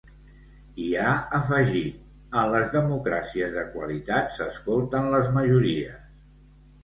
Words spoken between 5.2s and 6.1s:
majories.